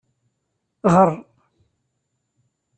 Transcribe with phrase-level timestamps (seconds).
[0.87, 1.09] Eɣr.